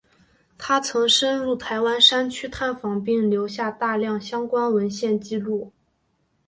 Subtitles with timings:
[0.57, 5.71] 他曾深入台湾山区探访并留下大量相关文献纪录。